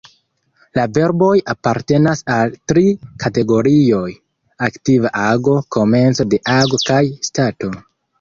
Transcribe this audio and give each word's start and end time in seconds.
La 0.77 0.83
verboj 0.97 1.33
apartenas 1.53 2.23
al 2.35 2.55
tri 2.71 2.83
kategorioj: 3.23 4.05
aktiva 4.69 5.13
ago, 5.25 5.55
komenco 5.77 6.27
de 6.33 6.41
ago 6.55 6.81
kaj 6.87 7.03
stato. 7.29 7.71